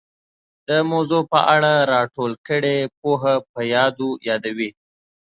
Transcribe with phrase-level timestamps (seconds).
[0.67, 4.69] د موضوع په اړه را ټوله کړې پوهه په یادو یادوي